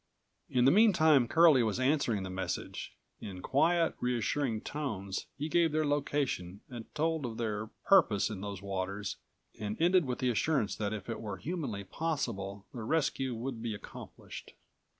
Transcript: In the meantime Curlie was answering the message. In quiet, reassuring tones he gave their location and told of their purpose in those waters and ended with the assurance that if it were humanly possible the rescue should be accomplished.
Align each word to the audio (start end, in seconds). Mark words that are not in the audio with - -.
In 0.49 0.65
the 0.65 0.71
meantime 0.71 1.27
Curlie 1.27 1.61
was 1.61 1.79
answering 1.79 2.23
the 2.23 2.31
message. 2.31 2.97
In 3.19 3.43
quiet, 3.43 3.93
reassuring 3.99 4.61
tones 4.61 5.27
he 5.37 5.47
gave 5.47 5.71
their 5.71 5.85
location 5.85 6.61
and 6.71 6.91
told 6.95 7.23
of 7.23 7.37
their 7.37 7.67
purpose 7.85 8.31
in 8.31 8.41
those 8.41 8.63
waters 8.63 9.17
and 9.59 9.79
ended 9.79 10.05
with 10.05 10.17
the 10.17 10.31
assurance 10.31 10.75
that 10.75 10.91
if 10.91 11.07
it 11.07 11.21
were 11.21 11.37
humanly 11.37 11.83
possible 11.83 12.65
the 12.73 12.81
rescue 12.81 13.39
should 13.45 13.61
be 13.61 13.75
accomplished. 13.75 14.55